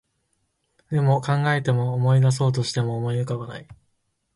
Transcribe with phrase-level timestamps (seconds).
[0.89, 3.67] でも、考えても、思い出そうとしても、何も思い浮かばない